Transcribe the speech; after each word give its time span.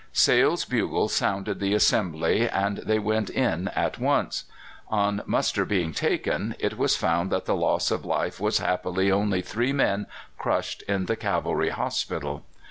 Sale's 0.13 0.65
bugle 0.65 1.07
sounded 1.09 1.59
the 1.59 1.75
assembly, 1.75 2.49
and 2.49 2.77
they 2.79 2.97
went 2.97 3.29
in 3.29 3.67
at 3.67 3.99
once. 3.99 4.45
On 4.89 5.21
muster 5.27 5.63
being 5.63 5.93
taken, 5.93 6.55
it 6.57 6.75
was 6.75 6.95
found 6.95 7.29
that 7.31 7.45
the 7.45 7.55
loss 7.55 7.91
of 7.91 8.03
life 8.03 8.39
was 8.39 8.57
happily 8.57 9.11
only 9.11 9.43
three 9.43 9.73
men 9.73 10.07
crushed 10.39 10.81
in 10.87 11.05
the 11.05 11.15
cavalry 11.15 11.69
hospital. 11.69 12.43